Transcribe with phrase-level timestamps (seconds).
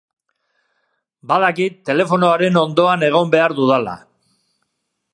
[1.33, 3.99] Badakit telefonoaren ondoan egon behar dudala.